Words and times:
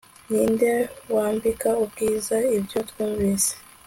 Ninde 0.29 0.71
wambika 1.15 1.69
ubwiza 1.83 2.35
ibyo 2.57 2.79
twumvise 2.89 3.51